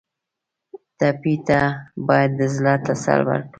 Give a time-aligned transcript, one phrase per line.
[0.97, 1.59] ټپي ته
[2.07, 3.49] باید د زړه تسل ورکړو.